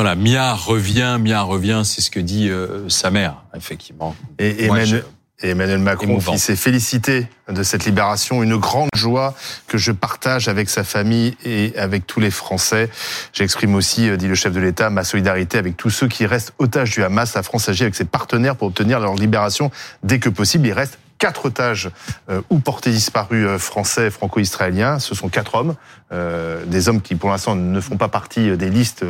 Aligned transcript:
Voilà, 0.00 0.14
Mia 0.14 0.54
revient, 0.54 1.18
Mia 1.20 1.42
revient, 1.42 1.82
c'est 1.84 2.00
ce 2.00 2.10
que 2.10 2.20
dit 2.20 2.48
euh, 2.48 2.88
sa 2.88 3.10
mère, 3.10 3.42
effectivement. 3.54 4.16
Et, 4.38 4.64
Emmanuel, 4.64 5.04
Emmanuel 5.42 5.78
Macron 5.78 6.16
qui 6.16 6.38
s'est 6.38 6.56
félicité 6.56 7.26
de 7.50 7.62
cette 7.62 7.84
libération, 7.84 8.42
une 8.42 8.56
grande 8.56 8.88
joie 8.94 9.34
que 9.66 9.76
je 9.76 9.92
partage 9.92 10.48
avec 10.48 10.70
sa 10.70 10.84
famille 10.84 11.36
et 11.44 11.74
avec 11.76 12.06
tous 12.06 12.18
les 12.18 12.30
Français. 12.30 12.88
J'exprime 13.34 13.74
aussi, 13.74 14.08
euh, 14.08 14.16
dit 14.16 14.26
le 14.26 14.34
chef 14.34 14.54
de 14.54 14.60
l'État, 14.60 14.88
ma 14.88 15.04
solidarité 15.04 15.58
avec 15.58 15.76
tous 15.76 15.90
ceux 15.90 16.08
qui 16.08 16.24
restent 16.24 16.54
otages 16.58 16.92
du 16.92 17.04
Hamas. 17.04 17.34
La 17.34 17.42
France 17.42 17.68
agit 17.68 17.82
avec 17.82 17.94
ses 17.94 18.06
partenaires 18.06 18.56
pour 18.56 18.68
obtenir 18.68 19.00
leur 19.00 19.14
libération 19.16 19.70
dès 20.02 20.18
que 20.18 20.30
possible. 20.30 20.66
Il 20.66 20.72
reste 20.72 20.98
quatre 21.20 21.44
otages 21.44 21.90
euh, 22.30 22.40
ou 22.50 22.58
portés 22.58 22.90
disparus 22.90 23.46
euh, 23.46 23.58
français 23.58 24.10
franco-israéliens. 24.10 24.98
Ce 24.98 25.14
sont 25.14 25.28
quatre 25.28 25.54
hommes, 25.54 25.76
euh, 26.12 26.64
des 26.64 26.88
hommes 26.88 27.00
qui 27.00 27.14
pour 27.14 27.30
l'instant 27.30 27.54
ne 27.54 27.80
font 27.80 27.96
pas 27.96 28.08
partie 28.08 28.56
des 28.56 28.70
listes 28.70 29.04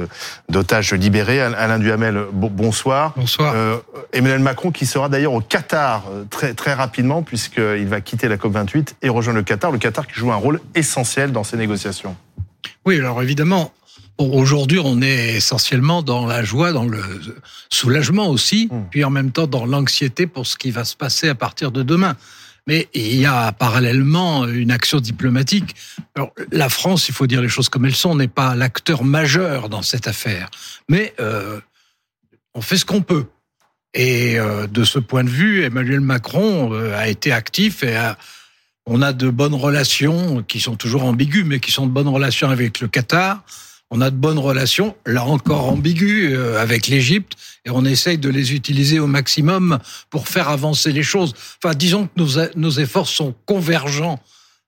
d'otages 0.50 0.92
libérés. 0.92 1.40
Alain 1.40 1.78
Duhamel, 1.78 2.26
bonsoir. 2.32 3.14
Bonsoir. 3.16 3.54
Emmanuel 4.12 4.40
Macron 4.40 4.72
qui 4.72 4.84
sera 4.84 5.08
d'ailleurs 5.08 5.32
au 5.32 5.40
Qatar 5.40 6.04
très 6.28 6.52
très 6.52 6.74
rapidement 6.74 7.22
puisqu'il 7.22 7.86
va 7.86 8.00
quitter 8.00 8.28
la 8.28 8.36
COP 8.36 8.52
28 8.52 8.96
et 9.02 9.08
rejoindre 9.08 9.38
le 9.38 9.44
Qatar. 9.44 9.70
Le 9.70 9.78
Qatar 9.78 10.06
qui 10.06 10.14
joue 10.14 10.32
un 10.32 10.36
rôle 10.36 10.60
essentiel 10.74 11.30
dans 11.32 11.44
ces 11.44 11.56
négociations. 11.56 12.16
Oui, 12.84 12.98
alors 12.98 13.22
évidemment, 13.22 13.72
Aujourd'hui, 14.20 14.78
on 14.84 15.00
est 15.00 15.36
essentiellement 15.36 16.02
dans 16.02 16.26
la 16.26 16.44
joie, 16.44 16.72
dans 16.72 16.84
le 16.84 17.02
soulagement 17.70 18.28
aussi, 18.28 18.68
hmm. 18.70 18.82
puis 18.90 19.02
en 19.02 19.08
même 19.08 19.32
temps 19.32 19.46
dans 19.46 19.64
l'anxiété 19.64 20.26
pour 20.26 20.46
ce 20.46 20.58
qui 20.58 20.70
va 20.70 20.84
se 20.84 20.94
passer 20.94 21.30
à 21.30 21.34
partir 21.34 21.72
de 21.72 21.82
demain. 21.82 22.16
Mais 22.66 22.88
il 22.92 23.16
y 23.16 23.24
a 23.24 23.50
parallèlement 23.52 24.46
une 24.46 24.70
action 24.70 25.00
diplomatique. 25.00 25.74
Alors, 26.14 26.34
la 26.52 26.68
France, 26.68 27.08
il 27.08 27.14
faut 27.14 27.26
dire 27.26 27.40
les 27.40 27.48
choses 27.48 27.70
comme 27.70 27.86
elles 27.86 27.94
sont, 27.94 28.14
n'est 28.14 28.28
pas 28.28 28.54
l'acteur 28.54 29.04
majeur 29.04 29.70
dans 29.70 29.80
cette 29.80 30.06
affaire. 30.06 30.50
Mais 30.90 31.14
euh, 31.18 31.58
on 32.52 32.60
fait 32.60 32.76
ce 32.76 32.84
qu'on 32.84 33.00
peut. 33.00 33.24
Et 33.94 34.38
euh, 34.38 34.66
de 34.66 34.84
ce 34.84 34.98
point 34.98 35.24
de 35.24 35.30
vue, 35.30 35.64
Emmanuel 35.64 36.00
Macron 36.00 36.74
euh, 36.74 36.94
a 36.94 37.08
été 37.08 37.32
actif 37.32 37.82
et 37.82 37.98
on 38.84 39.00
a 39.00 39.14
de 39.14 39.30
bonnes 39.30 39.54
relations 39.54 40.42
qui 40.42 40.60
sont 40.60 40.76
toujours 40.76 41.04
ambiguës, 41.04 41.46
mais 41.46 41.58
qui 41.58 41.72
sont 41.72 41.86
de 41.86 41.92
bonnes 41.92 42.06
relations 42.06 42.50
avec 42.50 42.80
le 42.80 42.88
Qatar 42.88 43.42
on 43.90 44.00
a 44.00 44.10
de 44.10 44.16
bonnes 44.16 44.38
relations, 44.38 44.94
là 45.04 45.24
encore 45.24 45.68
ambiguës, 45.68 46.32
euh, 46.32 46.60
avec 46.60 46.86
l'Égypte, 46.86 47.32
et 47.64 47.70
on 47.70 47.84
essaye 47.84 48.18
de 48.18 48.28
les 48.28 48.54
utiliser 48.54 49.00
au 49.00 49.06
maximum 49.06 49.78
pour 50.10 50.28
faire 50.28 50.48
avancer 50.48 50.92
les 50.92 51.02
choses. 51.02 51.34
Enfin, 51.62 51.74
disons 51.74 52.06
que 52.06 52.12
nos, 52.16 52.28
nos 52.56 52.70
efforts 52.70 53.08
sont 53.08 53.34
convergents 53.46 54.20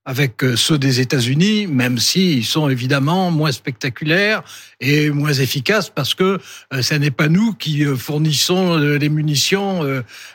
avec 0.04 0.42
euh, 0.42 0.56
ceux 0.56 0.78
des 0.78 1.00
États-Unis, 1.00 1.68
même 1.68 1.98
s'ils 1.98 2.44
sont 2.44 2.68
évidemment 2.68 3.30
moins 3.30 3.52
spectaculaires 3.52 4.42
et 4.80 5.10
moins 5.10 5.32
efficaces 5.32 5.90
parce 5.90 6.14
que 6.14 6.40
euh, 6.72 6.82
ce 6.82 6.94
n'est 6.94 7.12
pas 7.12 7.28
nous 7.28 7.52
qui 7.52 7.84
euh, 7.84 7.94
fournissons 7.94 8.76
les 8.76 9.08
munitions 9.08 9.82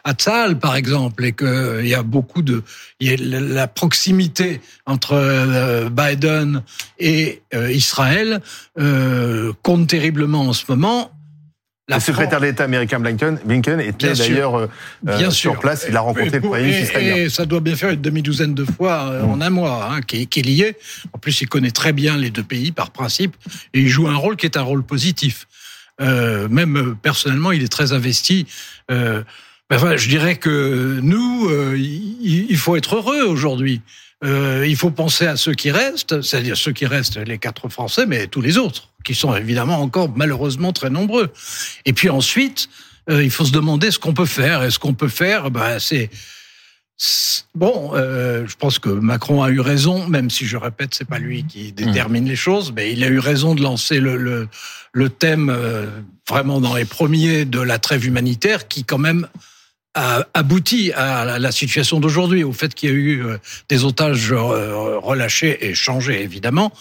à 0.03 0.13
Tzal, 0.13 0.59
par 0.59 0.75
exemple, 0.75 1.25
et 1.25 1.33
qu'il 1.33 1.87
y 1.87 1.93
a 1.93 2.03
beaucoup 2.03 2.41
de... 2.41 2.63
Y 2.99 3.09
a 3.09 3.17
la 3.17 3.67
proximité 3.67 4.61
entre 4.85 5.89
Biden 5.89 6.63
et 6.99 7.41
Israël 7.53 8.41
compte 9.63 9.87
terriblement 9.87 10.41
en 10.41 10.53
ce 10.53 10.63
moment 10.69 11.11
le 11.87 11.99
secrétaire 12.01 12.41
d'État 12.41 12.65
américain 12.65 12.99
Blinken, 12.99 13.39
Blinken 13.45 13.79
était 13.79 14.13
d'ailleurs 14.13 14.57
euh, 14.57 14.67
euh 15.07 15.29
sur 15.31 15.57
place. 15.57 15.85
Il 15.87 15.95
a 15.95 16.01
rencontré 16.01 16.39
le 16.39 16.41
Premier 16.41 16.63
ministre 16.63 16.97
Et 16.97 17.29
ça 17.29 17.45
doit 17.45 17.61
bien 17.61 17.75
faire 17.75 17.91
une 17.91 18.01
demi-douzaine 18.01 18.53
de 18.53 18.65
fois 18.65 19.09
euh, 19.09 19.23
en 19.23 19.39
un 19.39 19.49
mois, 19.49 19.89
hein, 19.91 20.01
qui, 20.01 20.27
qui, 20.27 20.39
est 20.41 20.43
lié. 20.43 20.77
En 21.13 21.17
plus, 21.17 21.41
il 21.41 21.47
connaît 21.47 21.71
très 21.71 21.93
bien 21.93 22.17
les 22.17 22.29
deux 22.29 22.43
pays 22.43 22.71
par 22.71 22.91
principe, 22.91 23.35
et 23.73 23.79
il 23.79 23.87
joue 23.87 24.07
un 24.07 24.15
rôle 24.15 24.35
qui 24.35 24.45
est 24.45 24.57
un 24.57 24.63
rôle 24.63 24.83
positif. 24.83 25.47
Euh, 26.01 26.49
même 26.49 26.95
personnellement, 27.01 27.53
il 27.53 27.63
est 27.63 27.71
très 27.71 27.93
investi. 27.93 28.47
Euh, 28.91 29.23
enfin, 29.71 29.95
je 29.95 30.09
dirais 30.09 30.35
que 30.35 30.99
nous, 31.01 31.49
il, 31.73 32.47
il 32.49 32.57
faut 32.57 32.75
être 32.75 32.97
heureux 32.97 33.23
aujourd'hui. 33.23 33.81
Euh, 34.23 34.65
il 34.67 34.75
faut 34.75 34.89
penser 34.89 35.27
à 35.27 35.37
ceux 35.37 35.53
qui 35.53 35.69
restent, 35.69 36.21
c'est-à-dire 36.21 36.57
ceux 36.57 36.71
qui 36.71 36.85
restent, 36.85 37.17
les 37.17 37.37
quatre 37.37 37.69
Français, 37.69 38.05
mais 38.05 38.27
tous 38.27 38.41
les 38.41 38.57
autres, 38.57 38.89
qui 39.03 39.13
sont 39.13 39.35
évidemment 39.35 39.79
encore 39.79 40.09
malheureusement 40.15 40.73
très 40.73 40.89
nombreux. 40.89 41.31
Et 41.85 41.93
puis 41.93 42.09
ensuite, 42.09 42.69
euh, 43.09 43.23
il 43.23 43.29
faut 43.29 43.45
se 43.45 43.51
demander 43.51 43.91
ce 43.91 43.99
qu'on 43.99 44.13
peut 44.13 44.25
faire. 44.25 44.63
Et 44.63 44.71
ce 44.71 44.79
qu'on 44.79 44.93
peut 44.93 45.07
faire, 45.07 45.51
bah, 45.51 45.79
c'est 45.79 46.09
Bon, 47.53 47.91
euh, 47.93 48.47
je 48.47 48.55
pense 48.55 48.79
que 48.79 48.89
Macron 48.89 49.43
a 49.43 49.51
eu 49.51 49.59
raison, 49.59 50.07
même 50.07 50.31
si 50.31 50.47
je 50.47 50.57
répète, 50.57 50.95
c'est 50.95 51.07
pas 51.07 51.19
lui 51.19 51.43
qui 51.43 51.71
détermine 51.71 52.25
les 52.25 52.35
choses, 52.35 52.73
mais 52.75 52.91
il 52.91 53.03
a 53.03 53.07
eu 53.07 53.19
raison 53.19 53.53
de 53.53 53.61
lancer 53.61 53.99
le, 53.99 54.17
le, 54.17 54.47
le 54.93 55.09
thème 55.09 55.51
euh, 55.51 55.85
vraiment 56.27 56.59
dans 56.59 56.75
les 56.75 56.85
premiers 56.85 57.45
de 57.45 57.59
la 57.59 57.77
trêve 57.77 58.05
humanitaire, 58.05 58.67
qui 58.67 58.83
quand 58.83 58.97
même 58.97 59.27
a 59.97 60.27
abouti 60.35 60.91
à 60.93 61.39
la 61.39 61.51
situation 61.51 61.99
d'aujourd'hui, 61.99 62.43
au 62.43 62.53
fait 62.53 62.73
qu'il 62.73 62.89
y 62.89 62.91
a 62.91 62.95
eu 62.95 63.25
euh, 63.25 63.37
des 63.67 63.83
otages 63.83 64.31
euh, 64.31 64.99
relâchés 64.99 65.67
et 65.67 65.73
changés, 65.73 66.21
évidemment. 66.21 66.71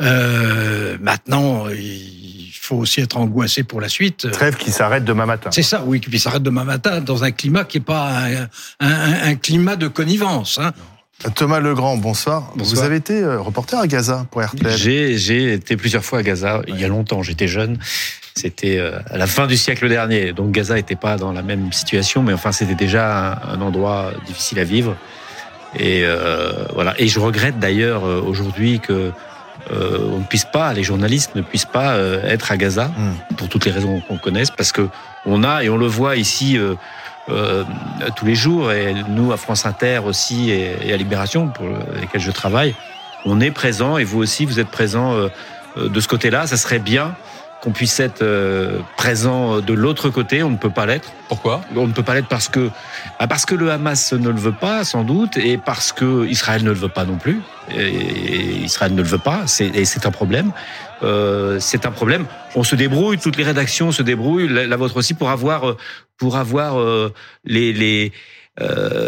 Euh, 0.00 0.96
maintenant, 1.00 1.68
il 1.68 2.52
faut 2.60 2.76
aussi 2.76 3.00
être 3.00 3.16
angoissé 3.16 3.62
pour 3.62 3.80
la 3.80 3.88
suite. 3.88 4.28
Trêve 4.32 4.56
qui 4.56 4.72
s'arrête 4.72 5.04
demain 5.04 5.26
matin. 5.26 5.50
C'est 5.52 5.62
ça, 5.62 5.84
oui, 5.86 6.00
qui 6.00 6.18
s'arrête 6.18 6.42
demain 6.42 6.64
matin 6.64 7.00
dans 7.00 7.22
un 7.22 7.30
climat 7.30 7.64
qui 7.64 7.78
n'est 7.78 7.84
pas 7.84 8.24
un, 8.80 9.34
climat 9.36 9.76
de 9.76 9.86
connivence. 9.86 10.58
Hein. 10.58 10.72
Thomas 11.36 11.60
Legrand, 11.60 11.96
bonsoir. 11.96 12.52
bonsoir. 12.56 12.74
Vous 12.74 12.82
avez 12.82 12.96
été 12.96 13.24
reporter 13.24 13.78
à 13.78 13.86
Gaza 13.86 14.26
pour 14.32 14.42
RTL. 14.42 14.76
J'ai 14.76 15.52
été 15.52 15.76
plusieurs 15.76 16.04
fois 16.04 16.20
à 16.20 16.22
Gaza, 16.24 16.62
il 16.66 16.80
y 16.80 16.84
a 16.84 16.88
longtemps, 16.88 17.22
j'étais 17.22 17.46
jeune. 17.46 17.78
C'était 18.34 18.78
euh, 18.78 18.98
à 19.10 19.18
la 19.18 19.26
fin 19.26 19.46
du 19.46 19.56
siècle 19.56 19.88
dernier, 19.88 20.32
donc 20.32 20.52
Gaza 20.52 20.74
n'était 20.74 20.96
pas 20.96 21.16
dans 21.16 21.32
la 21.32 21.42
même 21.42 21.72
situation, 21.72 22.22
mais 22.22 22.32
enfin 22.32 22.50
c'était 22.50 22.74
déjà 22.74 23.40
un, 23.46 23.60
endroit 23.60 24.12
difficile 24.26 24.58
à 24.58 24.64
vivre. 24.64 24.96
Et 25.78 26.02
euh, 26.04 26.52
voilà. 26.74 26.94
Et 26.98 27.08
je 27.08 27.18
regrette 27.20 27.58
d'ailleurs 27.58 28.04
euh, 28.04 28.20
aujourd'hui 28.20 28.80
que 28.80 29.12
euh, 29.72 29.98
on 30.12 30.18
ne 30.18 30.24
puisse 30.24 30.44
pas, 30.44 30.72
les 30.72 30.82
journalistes 30.82 31.34
ne 31.34 31.42
puissent 31.42 31.66
pas 31.66 31.96
être 32.24 32.50
à 32.50 32.56
Gaza 32.56 32.86
hmm. 32.86 33.34
pour 33.36 33.48
toutes 33.48 33.64
les 33.64 33.70
raisons 33.70 34.00
qu'on 34.00 34.18
connaisse, 34.18 34.50
parce 34.50 34.72
que 34.72 34.88
on 35.24 35.44
a 35.44 35.62
et 35.62 35.68
on 35.68 35.76
le 35.76 35.86
voit 35.86 36.16
ici. 36.16 36.58
Euh, 37.28 37.62
tous 38.16 38.26
les 38.26 38.34
jours 38.34 38.72
et 38.72 38.94
nous 39.08 39.30
à 39.30 39.36
France 39.36 39.64
Inter 39.64 40.00
aussi 40.04 40.50
et, 40.50 40.74
et, 40.84 40.92
à 40.92 40.96
Libération 40.96 41.46
pour 41.46 41.68
lesquels 42.00 42.20
je 42.20 42.32
travaille, 42.32 42.74
on 43.24 43.40
est 43.40 43.52
présent 43.52 43.96
et 43.96 44.02
vous 44.02 44.18
aussi 44.18 44.44
vous 44.44 44.58
êtes 44.58 44.66
présent 44.66 45.14
de 45.76 46.00
ce 46.00 46.08
côté-là. 46.08 46.48
Ça 46.48 46.56
serait 46.56 46.80
bien 46.80 47.14
qu'on 47.62 47.70
puisse 47.70 48.00
être 48.00 48.22
euh, 48.22 48.80
présent 48.96 49.60
de 49.60 49.72
l'autre 49.72 50.10
côté. 50.10 50.42
On 50.42 50.50
ne 50.50 50.56
peut 50.56 50.70
pas 50.70 50.84
l'être. 50.84 51.12
Pourquoi? 51.28 51.62
On 51.76 51.86
ne 51.86 51.92
peut 51.92 52.02
pas 52.02 52.14
l'être 52.14 52.26
parce 52.26 52.48
que 52.48 52.70
bah, 53.20 53.28
parce 53.28 53.46
que 53.46 53.54
le 53.54 53.70
Hamas 53.70 54.12
ne 54.12 54.30
le 54.30 54.38
veut 54.38 54.52
pas, 54.52 54.84
sans 54.84 55.04
doute, 55.04 55.36
et 55.36 55.58
parce 55.58 55.92
que 55.92 56.26
Israël 56.26 56.64
ne 56.64 56.70
le 56.70 56.76
veut 56.76 56.88
pas 56.88 57.04
non 57.04 57.16
plus. 57.16 57.40
Et 57.72 58.64
Israël 58.64 58.92
ne 58.94 59.00
le 59.00 59.06
veut 59.08 59.18
pas, 59.18 59.44
et 59.60 59.84
c'est 59.84 60.06
un 60.06 60.10
problème. 60.10 60.50
Euh, 61.04 61.58
c'est 61.60 61.86
un 61.86 61.92
problème. 61.92 62.26
On 62.56 62.64
se 62.64 62.74
débrouille, 62.74 63.18
toutes 63.18 63.36
les 63.36 63.44
rédactions 63.44 63.92
se 63.92 64.02
débrouillent, 64.02 64.48
la, 64.48 64.76
vôtre 64.76 64.96
aussi, 64.96 65.14
pour 65.14 65.30
avoir 65.30 65.76
pour 66.18 66.36
avoir 66.36 66.80
euh, 66.80 67.14
les 67.44 67.72
les 67.72 68.12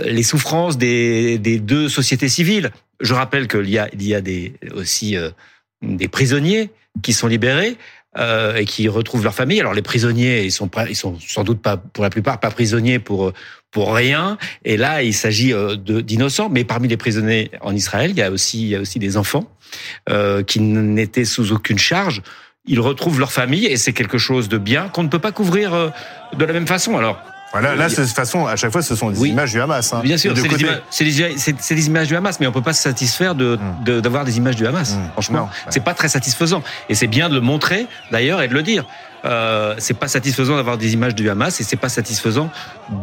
les 0.07 0.23
souffrances 0.23 0.79
des, 0.79 1.39
des 1.39 1.59
deux 1.59 1.89
sociétés 1.89 2.29
civiles. 2.29 2.71
Je 3.01 3.15
rappelle 3.15 3.49
qu'il 3.49 3.69
y 3.69 3.79
a 3.79 3.89
il 3.93 4.07
y 4.07 4.15
a 4.15 4.21
des 4.21 4.55
aussi 4.77 5.17
des 5.83 6.09
prisonniers 6.09 6.71
qui 7.03 7.13
sont 7.13 7.27
libérés 7.27 7.77
euh, 8.17 8.57
et 8.57 8.65
qui 8.65 8.89
retrouvent 8.89 9.25
leur 9.25 9.35
famille. 9.35 9.61
Alors 9.61 9.75
les 9.75 9.83
prisonniers, 9.83 10.45
ils 10.45 10.53
sont 10.53 10.71
ils 10.89 10.97
sont 10.97 11.19
sans 11.21 11.45
doute 11.45 11.61
pas 11.61 11.77
pour 11.77 12.05
la 12.05 12.11
plupart 12.11 12.41
pas 12.41 12.51
prisonniers 12.51 12.99
pour 12.99 13.33
pour 13.75 13.93
rien. 13.93 14.39
Et 14.65 14.79
là, 14.79 15.03
il 15.03 15.13
s'agit 15.13 15.53
euh, 15.53 15.77
d'innocents. 15.77 16.49
Mais 16.49 16.65
parmi 16.65 16.89
les 16.89 16.97
prisonniers 16.97 17.51
en 17.61 17.75
Israël, 17.75 18.13
il 18.13 18.17
y 18.17 18.23
a 18.23 18.31
aussi 18.31 18.63
il 18.63 18.69
y 18.69 18.77
a 18.77 18.81
aussi 18.81 18.99
des 18.99 19.19
enfants 19.19 19.51
euh, 20.09 20.43
qui 20.43 20.61
n'étaient 20.61 21.27
sous 21.27 21.53
aucune 21.53 21.79
charge. 21.79 22.23
Ils 22.67 22.81
retrouvent 22.81 23.19
leur 23.19 23.33
famille 23.33 23.67
et 23.67 23.77
c'est 23.77 23.93
quelque 23.93 24.17
chose 24.17 24.49
de 24.49 24.57
bien 24.57 24.89
qu'on 24.89 25.03
ne 25.03 25.09
peut 25.09 25.19
pas 25.19 25.33
couvrir 25.33 25.75
euh, 25.75 25.91
de 26.39 26.45
la 26.45 26.55
même 26.55 26.67
façon. 26.67 26.97
Alors 26.97 27.19
voilà, 27.55 27.77
là, 27.77 27.89
de 27.89 27.95
toute 27.95 28.09
façon, 28.09 28.47
à 28.47 28.57
chaque 28.57 28.73
fois, 28.73 28.83
ce 28.83 28.97
sont 28.97 29.13
des 29.13 29.29
images 29.29 29.53
du 29.53 29.61
Hamas. 29.61 29.93
Hein. 29.93 30.01
Bien 30.03 30.17
sûr, 30.17 30.35
c'est 30.37 31.05
des, 31.05 31.75
des, 31.75 31.87
images 31.87 32.09
du 32.09 32.17
Hamas, 32.17 32.41
mais 32.41 32.49
on 32.49 32.53
peut 32.53 32.63
pas 32.63 32.73
se 32.73 32.83
satisfaire 32.83 33.37
de 33.37 33.57
hmm. 33.87 34.01
d'avoir 34.01 34.25
des 34.25 34.39
images 34.39 34.57
du 34.57 34.67
Hamas. 34.67 34.97
Hmm. 34.97 35.11
Franchement, 35.13 35.49
c'est 35.71 35.85
pas 35.85 35.95
très 35.95 36.09
satisfaisant. 36.09 36.65
Et 36.89 36.97
c'est 36.97 37.07
bien 37.07 37.29
de 37.29 37.35
le 37.37 37.41
montrer, 37.41 37.87
d'ailleurs, 38.11 38.43
et 38.43 38.49
de 38.49 38.55
le 38.55 38.65
dire. 38.65 38.85
Euh, 39.25 39.75
c'est 39.79 39.95
pas 39.95 40.09
satisfaisant 40.09 40.57
d'avoir 40.57 40.77
des 40.77 40.93
images 40.93 41.15
du 41.15 41.29
Hamas 41.31 41.61
et 41.61 41.65
c'est 41.65 41.77
pas 41.77 41.89
satisfaisant 41.89 42.51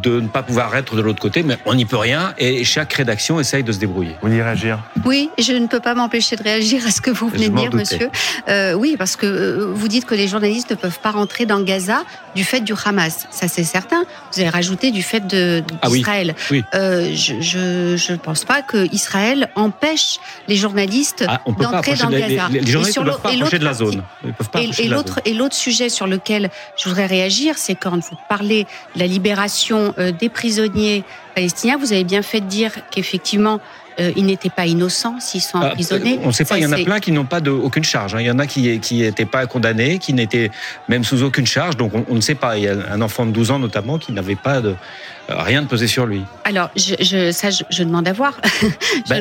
de 0.02 0.20
ne 0.20 0.28
pas 0.28 0.42
pouvoir 0.42 0.74
être 0.76 0.94
de 0.94 1.00
l'autre 1.00 1.20
côté, 1.20 1.42
mais 1.42 1.58
on 1.66 1.74
n'y 1.74 1.84
peut 1.84 1.96
rien 1.96 2.34
et 2.38 2.64
chaque 2.64 2.92
rédaction 2.92 3.40
essaye 3.40 3.64
de 3.64 3.72
se 3.72 3.78
débrouiller. 3.78 4.16
Vous 4.22 4.28
voulez 4.28 4.42
réagir? 4.42 4.78
Oui, 5.04 5.30
je 5.38 5.52
ne 5.52 5.66
peux 5.66 5.80
pas 5.80 5.94
m'empêcher 5.94 6.36
de 6.36 6.42
réagir 6.42 6.86
à 6.86 6.90
ce 6.90 7.00
que 7.00 7.10
vous 7.10 7.28
venez 7.28 7.48
de 7.48 7.56
dire, 7.56 7.74
monsieur. 7.74 8.08
Euh, 8.48 8.74
oui, 8.74 8.96
parce 8.96 9.16
que 9.16 9.26
euh, 9.26 9.72
vous 9.72 9.88
dites 9.88 10.04
que 10.04 10.14
les 10.14 10.28
journalistes 10.28 10.70
ne 10.70 10.76
peuvent 10.76 11.00
pas 11.00 11.10
rentrer 11.10 11.46
dans 11.46 11.60
Gaza 11.60 12.04
du 12.36 12.44
fait 12.44 12.60
du 12.60 12.74
Hamas. 12.84 13.26
Ça, 13.30 13.48
c'est 13.48 13.64
certain. 13.64 14.04
Vous 14.32 14.40
avez 14.40 14.48
rajouté 14.48 14.90
du 14.90 15.02
fait 15.02 15.26
d'Israël. 15.26 16.34
Ah 16.36 16.42
oui, 16.50 16.64
Euh, 16.74 17.12
je 17.14 18.12
ne 18.12 18.16
pense 18.16 18.44
pas 18.44 18.62
que 18.62 18.86
Israël 18.92 19.50
empêche 19.56 20.18
les 20.48 20.56
journalistes 20.56 21.24
ah, 21.26 21.40
d'entrer 21.46 21.94
dans 21.96 22.10
Gaza. 22.10 22.48
Les, 22.50 22.66
journalistes 22.66 22.98
ne 22.98 23.04
peuvent 23.04 23.20
pas 23.20 23.30
approcher 23.30 23.58
de 23.58 23.64
la 23.64 23.74
zone. 23.74 24.02
et 25.24 25.34
l'autre 25.34 25.54
sujet 25.54 25.88
sur 25.88 26.06
lequel 26.12 26.50
je 26.76 26.88
voudrais 26.88 27.06
réagir, 27.06 27.58
c'est 27.58 27.74
quand 27.74 27.98
vous 27.98 28.16
parlez 28.28 28.64
de 28.94 29.00
la 29.00 29.06
libération 29.06 29.94
des 30.20 30.28
prisonniers 30.28 31.04
palestiniens, 31.34 31.76
vous 31.76 31.92
avez 31.92 32.04
bien 32.04 32.22
fait 32.22 32.40
de 32.40 32.46
dire 32.46 32.72
qu'effectivement, 32.90 33.60
euh, 34.00 34.12
ils 34.16 34.24
n'étaient 34.24 34.50
pas 34.50 34.66
innocents 34.66 35.20
s'ils 35.20 35.40
sont 35.40 35.58
ah, 35.60 35.68
emprisonnés. 35.68 36.18
on 36.22 36.28
ne 36.28 36.32
sait 36.32 36.44
pas, 36.44 36.58
il 36.58 36.62
y 36.62 36.66
en 36.66 36.72
a 36.72 36.78
plein 36.78 37.00
qui 37.00 37.12
n'ont 37.12 37.24
pas 37.24 37.40
de, 37.40 37.50
aucune 37.50 37.84
charge. 37.84 38.14
Hein. 38.14 38.20
Il 38.20 38.26
y 38.26 38.30
en 38.30 38.38
a 38.38 38.46
qui 38.46 38.80
n'étaient 38.92 39.26
pas 39.26 39.46
condamnés, 39.46 39.98
qui 39.98 40.12
n'étaient 40.12 40.50
même 40.88 41.04
sous 41.04 41.22
aucune 41.22 41.46
charge. 41.46 41.76
Donc 41.76 41.92
on, 42.08 42.14
ne 42.14 42.20
sait 42.20 42.34
pas. 42.34 42.56
Il 42.56 42.64
y 42.64 42.68
a 42.68 42.74
un 42.90 43.00
enfant 43.00 43.26
de 43.26 43.32
12 43.32 43.50
ans 43.50 43.58
notamment 43.58 43.98
qui 43.98 44.12
n'avait 44.12 44.36
pas 44.36 44.60
de, 44.60 44.74
euh, 45.30 45.34
rien 45.38 45.62
de 45.62 45.68
posé 45.68 45.86
sur 45.86 46.04
lui. 46.04 46.22
Alors, 46.44 46.70
je, 46.74 47.30
ça, 47.30 47.50
je, 47.50 47.82
demande 47.84 48.08
à 48.08 48.12
voir. 48.12 48.40
Bah, 49.08 49.16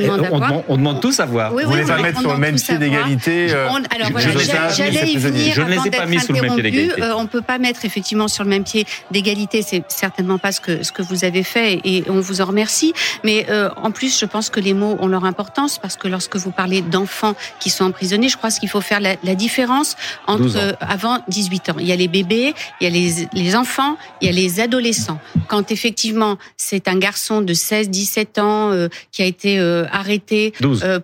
on, 0.68 0.78
demande, 0.78 1.02
tous 1.02 1.20
à 1.20 1.26
voir. 1.26 1.52
vous 1.52 1.60
voulez 1.60 1.84
pas 1.84 1.98
mettre 1.98 2.20
sur 2.20 2.32
le 2.32 2.38
même 2.38 2.56
pied 2.56 2.78
d'égalité 2.78 3.48
euh, 3.52 3.68
Alors 3.68 4.12
voilà, 4.12 4.70
j'allais 4.70 5.12
y 5.12 5.18
venir. 5.18 5.54
Je 5.56 5.62
ne 5.62 5.70
les 5.70 5.88
ai 5.88 5.92
pas 5.92 6.06
mis 6.06 6.20
sur 6.20 6.34
le 6.34 6.42
même 6.42 6.54
pied 6.54 6.64
d'égalité. 6.64 7.04
on 7.16 7.26
peut 7.26 7.42
pas 7.42 7.58
mettre 7.58 7.86
effectivement 7.86 8.28
sur 8.28 8.44
le 8.44 8.50
même 8.50 8.64
pied 8.64 8.86
d'égalité. 9.10 9.62
C'est 9.62 9.84
certainement 9.88 10.38
pas 10.38 10.52
ce 10.52 10.62
que 10.62 10.84
ce 10.84 10.92
que 10.92 11.02
vous 11.02 11.26
avez 11.26 11.44
fait 11.44 11.80
et 11.84 12.04
on 12.10 12.20
vous 12.20 12.42
en 12.42 12.46
remercie. 12.46 12.94
Mais 13.24 13.48
en 13.76 13.92
plus, 13.92 14.20
je 14.20 14.26
pense 14.26 14.50
que 14.50 14.60
les 14.62 14.74
mots 14.74 14.98
ont 15.00 15.08
leur 15.08 15.26
importance 15.26 15.78
parce 15.78 15.98
que 15.98 16.08
lorsque 16.08 16.36
vous 16.38 16.52
parlez 16.52 16.82
d'enfants 16.82 17.36
qui 17.60 17.70
sont 17.70 17.86
emprisonnés, 17.86 18.30
je 18.30 18.38
crois 18.38 18.50
qu'il 18.50 18.70
faut 18.70 18.82
faire 18.82 19.00
la, 19.00 19.16
différence 19.36 19.96
entre 20.28 20.58
euh, 20.58 20.74
avant 20.82 21.20
18 21.28 21.70
ans. 21.70 21.76
Il 21.80 21.88
y 21.88 21.92
a 21.92 21.96
les 21.96 22.08
bébés, 22.08 22.54
il 22.80 22.84
y 22.84 22.88
a 22.88 22.90
les, 22.90 23.28
les 23.34 23.56
enfants, 23.56 23.98
il 24.22 24.28
y 24.28 24.30
a 24.30 24.34
les 24.34 24.60
adolescents. 24.60 25.20
Quand 25.48 25.72
effectivement 25.72 26.38
c'est 26.58 26.88
un 26.88 26.98
garçon 26.98 27.42
de 27.42 27.54
16, 27.54 27.90
17 27.90 28.40
ans 28.40 28.72
euh, 28.72 28.88
qui 29.12 29.22
a 29.22 29.26
été 29.26 29.60
euh, 29.60 29.86
arrêté 29.92 30.54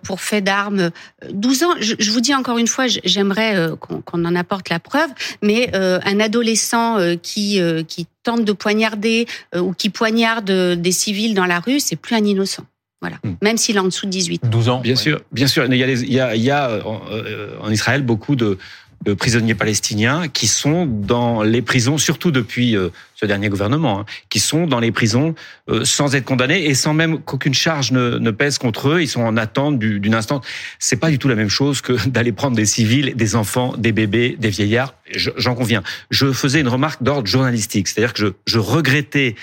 pour 0.02 0.20
fait 0.20 0.40
d'armes, 0.40 0.90
12 1.32 1.62
ans, 1.64 1.74
je, 1.80 1.94
je, 1.98 2.10
vous 2.10 2.20
dis 2.20 2.34
encore 2.34 2.58
une 2.58 2.66
fois, 2.66 2.86
j'aimerais 2.86 3.70
qu'on 3.80 4.24
en 4.24 4.34
apporte 4.34 4.68
la 4.68 4.78
preuve, 4.78 5.10
mais 5.42 5.74
un 5.74 6.20
adolescent 6.20 6.98
qui, 7.22 7.60
qui 7.86 8.06
tente 8.22 8.44
de 8.44 8.52
poignarder 8.52 9.26
ou 9.56 9.72
qui 9.72 9.90
poignarde 9.90 10.50
des 10.50 10.92
civils 10.92 11.34
dans 11.34 11.46
la 11.46 11.60
rue, 11.60 11.80
c'est 11.80 11.96
plus 11.96 12.14
un 12.14 12.24
innocent. 12.24 12.64
Voilà. 13.00 13.16
Hmm. 13.22 13.34
Même 13.42 13.56
s'il 13.56 13.76
est 13.76 13.80
en 13.80 13.84
dessous 13.84 14.06
de 14.06 14.10
18. 14.10 14.42
12 14.48 14.68
ans. 14.68 14.80
Bien 14.80 14.96
sûr, 14.96 15.20
bien 15.32 15.46
sûr. 15.46 15.64
Il 15.66 15.76
y 15.76 15.84
a, 15.84 15.88
il 15.88 16.12
y 16.12 16.20
a, 16.20 16.34
il 16.34 16.42
y 16.42 16.50
a 16.50 16.68
euh, 16.70 17.50
en 17.60 17.70
Israël 17.70 18.02
beaucoup 18.02 18.36
de, 18.36 18.58
prisonniers 19.16 19.54
palestiniens 19.54 20.26
qui 20.26 20.48
sont 20.48 20.84
dans 20.84 21.42
les 21.42 21.62
prisons, 21.62 21.98
surtout 21.98 22.32
depuis 22.32 22.76
euh, 22.76 22.90
ce 23.14 23.26
dernier 23.26 23.48
gouvernement, 23.48 24.00
hein, 24.00 24.06
qui 24.28 24.40
sont 24.40 24.66
dans 24.66 24.80
les 24.80 24.90
prisons 24.90 25.34
euh, 25.70 25.84
sans 25.84 26.16
être 26.16 26.24
condamnés 26.24 26.66
et 26.66 26.74
sans 26.74 26.94
même 26.94 27.20
qu'aucune 27.20 27.54
charge 27.54 27.92
ne, 27.92 28.18
ne, 28.18 28.30
pèse 28.32 28.58
contre 28.58 28.88
eux. 28.88 29.00
Ils 29.00 29.08
sont 29.08 29.22
en 29.22 29.36
attente 29.36 29.78
d'une 29.78 30.14
instance. 30.14 30.44
C'est 30.80 30.96
pas 30.96 31.10
du 31.10 31.18
tout 31.18 31.28
la 31.28 31.36
même 31.36 31.48
chose 31.48 31.80
que 31.80 31.92
d'aller 32.08 32.32
prendre 32.32 32.56
des 32.56 32.66
civils, 32.66 33.14
des 33.14 33.36
enfants, 33.36 33.72
des 33.78 33.92
bébés, 33.92 34.36
des 34.38 34.50
vieillards. 34.50 34.94
J'en 35.14 35.54
conviens. 35.54 35.84
Je 36.10 36.32
faisais 36.32 36.60
une 36.60 36.68
remarque 36.68 37.02
d'ordre 37.02 37.28
journalistique, 37.28 37.86
c'est-à-dire 37.86 38.12
que 38.12 38.20
je, 38.20 38.26
je 38.46 38.58
regrettais 38.58 39.36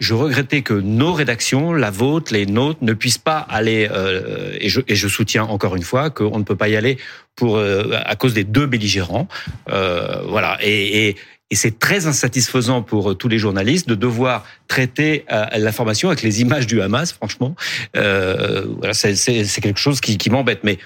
je 0.00 0.14
regrettais 0.14 0.62
que 0.62 0.74
nos 0.74 1.12
rédactions, 1.12 1.72
la 1.72 1.90
vôtre, 1.90 2.32
les 2.32 2.46
nôtres, 2.46 2.80
ne 2.82 2.94
puissent 2.94 3.18
pas 3.18 3.38
aller, 3.38 3.88
euh, 3.92 4.56
et, 4.58 4.68
je, 4.68 4.80
et, 4.88 4.96
je, 4.96 5.06
soutiens 5.06 5.44
encore 5.44 5.76
une 5.76 5.82
fois 5.82 6.10
qu'on 6.10 6.38
ne 6.38 6.44
peut 6.44 6.56
pas 6.56 6.68
y 6.68 6.76
aller 6.76 6.98
pour 7.36 7.58
euh, 7.58 7.92
à 8.04 8.16
cause 8.16 8.34
des 8.34 8.44
deux 8.44 8.66
belligérants. 8.66 9.28
Euh, 9.68 10.22
voilà, 10.26 10.58
et, 10.62 11.08
et, 11.08 11.16
et 11.50 11.56
c'est 11.56 11.78
très 11.78 12.06
insatisfaisant 12.06 12.82
pour 12.82 13.16
tous 13.16 13.28
les 13.28 13.38
journalistes 13.38 13.88
de 13.88 13.96
devoir 13.96 14.44
traiter 14.68 15.24
euh, 15.32 15.46
l'information 15.58 16.08
avec 16.08 16.22
les 16.22 16.40
images 16.40 16.66
du 16.66 16.80
Hamas. 16.80 17.12
Franchement, 17.12 17.56
euh, 17.96 18.64
voilà, 18.78 18.94
c'est 18.94 19.60
quelque 19.60 19.80
chose 19.80 20.00
qui, 20.00 20.16
qui 20.18 20.30
m'embête, 20.30 20.60
mais. 20.64 20.78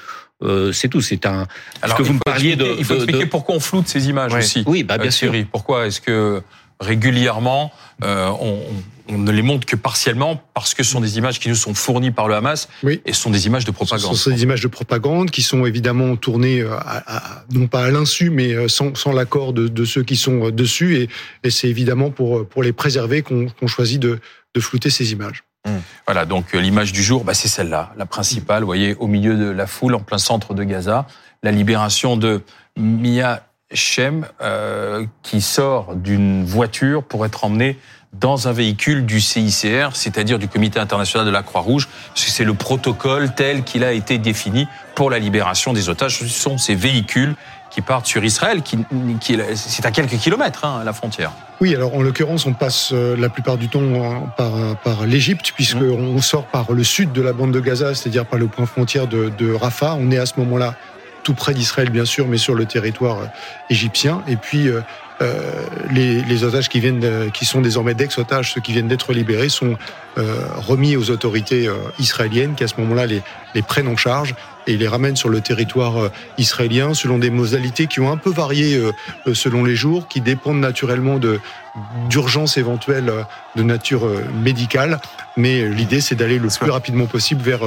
Euh, 0.43 0.73
c'est 0.73 0.89
tout. 0.89 1.01
C'est 1.01 1.27
un. 1.27 1.47
Alors, 1.81 1.97
que 1.97 2.03
vous 2.03 2.13
me 2.13 2.19
parliez 2.19 2.57
de. 2.57 2.67
Il 2.77 2.85
faut 2.85 2.97
expliquer 2.97 3.27
pourquoi 3.27 3.55
on 3.55 3.61
floute 3.61 3.87
ces 3.87 4.09
images 4.09 4.35
aussi. 4.35 4.65
Oui, 4.67 4.83
bah 4.83 4.99
bien 4.99 5.13
sûr. 5.13 5.33
Pourquoi 5.53 5.87
est-ce 5.87 6.01
que 6.01 6.43
régulièrement 6.85 7.73
euh, 8.03 8.29
on, 8.41 8.61
on, 9.09 9.19
ne 9.19 9.31
les 9.31 9.43
montre 9.43 9.67
que 9.67 9.77
partiellement 9.77 10.43
parce 10.55 10.75
que 10.75 10.83
ce 10.83 10.91
sont 10.91 11.01
des 11.01 11.19
images 11.19 11.39
qui 11.39 11.49
nous 11.49 11.55
sont 11.55 11.75
fournies 11.75 12.11
par 12.11 12.29
le 12.29 12.35
Hamas 12.35 12.69
oui. 12.83 13.01
et 13.05 13.13
ce 13.13 13.21
sont 13.21 13.31
des 13.31 13.47
images 13.47 13.65
de 13.65 13.71
propagande. 13.71 14.15
Ce 14.15 14.25
sont 14.25 14.31
des 14.31 14.43
images 14.43 14.63
de 14.63 14.69
propagande 14.69 15.31
qui 15.31 15.43
sont 15.43 15.65
évidemment 15.67 16.17
tournées 16.17 16.61
euh, 16.61 16.77
à, 16.77 17.45
non 17.53 17.67
pas 17.67 17.85
à 17.85 17.91
l'insu 17.91 18.31
mais 18.31 18.53
euh, 18.53 18.69
sans, 18.69 18.95
sans 18.97 19.13
l'accord 19.13 19.53
de, 19.53 19.69
de, 19.69 19.85
ceux 19.85 20.03
qui 20.03 20.17
sont 20.17 20.51
dessus 20.51 20.97
et, 20.97 21.09
et 21.45 21.51
c'est 21.51 21.69
évidemment 21.69 22.11
pour, 22.11 22.47
pour 22.47 22.63
les 22.63 22.73
préserver 22.73 23.23
qu'on 23.23 23.67
choisit 23.67 24.01
de, 24.01 24.21
de 24.55 24.61
flouter 24.61 24.91
ces 24.91 25.13
images. 25.13 25.45
Mmh. 25.67 25.71
Voilà, 26.07 26.27
donc 26.27 26.53
l'image 26.53 26.93
du 26.93 27.03
jour, 27.03 27.25
bah, 27.25 27.35
c'est 27.35 27.49
celle-là, 27.49 27.93
la 27.97 28.07
principale, 28.07 28.63
vous 28.63 28.67
voyez, 28.67 28.95
au 28.97 29.07
milieu 29.07 29.37
de 29.37 29.51
la 29.51 29.67
foule, 29.67 29.95
en 29.95 30.01
plein 30.01 30.19
centre 30.19 30.53
de 30.53 30.63
Gaza, 30.63 31.07
la 31.43 31.53
libération 31.53 32.17
de 32.17 32.43
Mia 32.77 33.47
Shem 33.75 34.27
euh, 34.41 35.05
qui 35.23 35.41
sort 35.41 35.95
d'une 35.95 36.45
voiture 36.45 37.03
pour 37.03 37.27
être 37.27 37.45
emmené 37.45 37.79
dans 38.15 38.49
un 38.49 38.53
véhicule 38.53 39.07
du 39.07 39.21
CICR, 39.21 39.91
c'est-à-dire 39.95 40.39
du 40.39 40.49
Comité 40.49 40.79
international 40.79 41.27
de 41.27 41.33
la 41.33 41.43
Croix-Rouge, 41.43 41.89
c'est 42.15 42.45
le 42.45 42.55
protocole 42.55 43.35
tel 43.35 43.65
qu'il 43.65 43.83
a 43.83 43.93
été 43.93 44.19
défini 44.19 44.69
pour 44.95 45.11
la 45.11 45.19
libération 45.19 45.73
des 45.73 45.89
otages. 45.89 46.19
Ce 46.19 46.29
sont 46.29 46.57
ces 46.57 46.77
véhicules 46.77 47.35
qui 47.71 47.81
partent 47.81 48.07
sur 48.07 48.25
Israël, 48.25 48.63
qui, 48.63 48.79
qui 49.21 49.37
c'est 49.57 49.85
à 49.85 49.91
quelques 49.91 50.17
kilomètres 50.17 50.65
hein, 50.65 50.83
la 50.85 50.93
frontière. 50.93 51.33
Oui, 51.61 51.75
alors 51.75 51.95
en 51.97 52.03
l'occurrence, 52.03 52.47
on 52.47 52.53
passe 52.53 52.91
euh, 52.93 53.17
la 53.17 53.29
plupart 53.29 53.59
du 53.59 53.69
temps 53.69 53.81
hein, 53.83 54.33
par, 54.37 54.53
par 54.85 55.07
l'Égypte, 55.07 55.53
puisqu'on 55.57 56.15
mmh. 56.15 56.23
sort 56.23 56.45
par 56.47 56.73
le 56.73 56.85
sud 56.85 57.11
de 57.11 57.21
la 57.21 57.33
bande 57.33 57.51
de 57.51 57.59
Gaza, 57.59 57.97
c'est-à-dire 57.97 58.27
par 58.27 58.39
le 58.39 58.47
point 58.47 58.67
frontière 58.67 59.09
de, 59.09 59.33
de 59.37 59.53
Rafah. 59.53 59.97
On 59.99 60.13
est 60.13 60.19
à 60.19 60.27
ce 60.27 60.35
moment-là 60.39 60.77
tout 61.25 61.35
près 61.35 61.55
d'Israël 61.55 61.91
bien 61.91 62.05
sûr, 62.05 62.29
mais 62.29 62.39
sur 62.39 62.55
le 62.55 62.67
territoire 62.67 63.19
euh, 63.19 63.27
égyptien. 63.71 64.23
Et 64.29 64.37
puis 64.37 64.69
euh, 64.69 64.81
euh, 65.23 65.67
les, 65.91 66.23
les, 66.23 66.45
otages 66.45 66.69
qui 66.69 66.81
viennent, 66.81 67.31
qui 67.33 67.45
sont 67.45 67.61
désormais 67.61 67.95
d'ex-otages, 67.95 68.53
ceux 68.53 68.61
qui 68.61 68.73
viennent 68.73 68.89
d'être 68.89 69.13
libérés, 69.13 69.49
sont 69.49 69.77
remis 70.17 70.97
aux 70.97 71.11
autorités 71.11 71.69
israéliennes 71.99 72.55
qui 72.55 72.63
à 72.63 72.69
ce 72.69 72.75
moment-là 72.79 73.07
les, 73.07 73.23
les 73.55 73.63
prennent 73.63 73.89
en 73.89 73.97
charge 73.97 74.37
et 74.69 74.77
les 74.77 74.87
ramènent 74.87 75.17
sur 75.17 75.29
le 75.29 75.41
territoire 75.41 76.11
israélien 76.39 76.95
selon 76.95 77.19
des 77.19 77.31
modalités 77.31 77.89
qui 77.89 77.99
ont 77.99 78.13
un 78.13 78.17
peu 78.17 78.31
varié 78.31 78.81
selon 79.33 79.65
les 79.65 79.75
jours, 79.75 80.07
qui 80.09 80.21
dépendent 80.21 80.61
naturellement 80.61 81.19
de 81.19 81.41
d'urgence 82.09 82.57
éventuelle 82.57 83.13
de 83.57 83.63
nature 83.65 84.09
médicale. 84.33 85.01
Mais 85.37 85.69
l'idée, 85.69 86.01
c'est 86.01 86.15
d'aller 86.15 86.39
le 86.39 86.49
plus 86.49 86.71
rapidement 86.71 87.07
possible 87.07 87.43
vers 87.43 87.63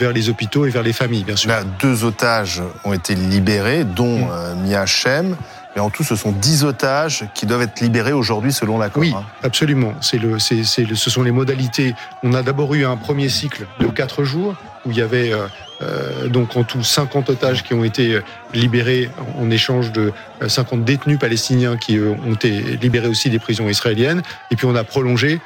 vers 0.00 0.12
les 0.12 0.30
hôpitaux 0.30 0.66
et 0.66 0.70
vers 0.70 0.82
les 0.82 0.94
familles, 0.94 1.24
bien 1.24 1.36
sûr. 1.36 1.50
Là, 1.50 1.62
deux 1.78 2.04
otages 2.04 2.62
ont 2.84 2.92
été 2.92 3.14
libérés, 3.14 3.84
dont 3.84 4.26
mm. 4.26 4.30
euh, 4.32 4.54
Mia 4.56 4.86
Shem. 4.86 5.36
Mais 5.76 5.80
en 5.80 5.90
tout, 5.90 6.02
ce 6.02 6.16
sont 6.16 6.32
dix 6.32 6.64
otages 6.64 7.26
qui 7.32 7.46
doivent 7.46 7.62
être 7.62 7.80
libérés 7.80 8.12
aujourd'hui 8.12 8.52
selon 8.52 8.76
l'accord. 8.78 9.02
Oui, 9.02 9.12
hein. 9.16 9.22
absolument. 9.44 9.94
C'est 10.00 10.18
le, 10.18 10.40
c'est, 10.40 10.64
le, 10.84 10.96
ce 10.96 11.10
sont 11.10 11.22
les 11.22 11.30
modalités. 11.30 11.94
On 12.24 12.34
a 12.34 12.42
d'abord 12.42 12.74
eu 12.74 12.84
un 12.84 12.96
premier 12.96 13.28
cycle 13.28 13.66
de 13.78 13.86
quatre 13.86 14.24
jours 14.24 14.56
où 14.84 14.90
il 14.90 14.96
y 14.96 15.02
avait 15.02 15.32
euh, 15.32 15.46
euh 15.82 16.28
donc 16.28 16.56
en 16.56 16.64
tout 16.64 16.82
50 16.82 17.30
otages 17.30 17.62
qui 17.62 17.74
ont 17.74 17.84
été 17.84 18.18
libérés 18.52 19.10
en 19.38 19.48
échange 19.50 19.92
de 19.92 20.12
50 20.44 20.84
détenus 20.84 21.20
palestiniens 21.20 21.76
qui 21.76 22.00
ont 22.00 22.34
été 22.34 22.50
libérés 22.78 23.08
aussi 23.08 23.30
des 23.30 23.38
prisons 23.38 23.68
israéliennes. 23.68 24.22
Et 24.50 24.56
puis 24.56 24.66
on 24.66 24.74
a 24.74 24.82
prolongé 24.82 25.40